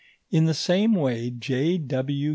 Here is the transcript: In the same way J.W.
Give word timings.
In 0.31 0.45
the 0.45 0.55
same 0.55 0.93
way 0.95 1.29
J.W. 1.29 2.29